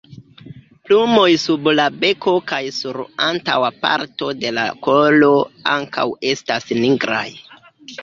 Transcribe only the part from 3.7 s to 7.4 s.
parto de la kolo ankaŭ estas nigraj.